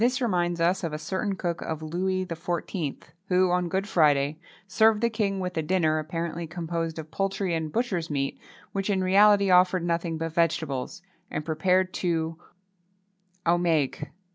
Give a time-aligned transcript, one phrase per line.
[0.01, 2.95] This reminds us of a certain cook of Louis XIV.,
[3.27, 7.71] who, on Good Friday, served the king with a dinner, apparently composed of poultry and
[7.71, 8.39] butcher's meat,
[8.71, 12.39] which, in reality, offered nothing but vegetables, and prepared, too,
[13.45, 14.09] au maigre.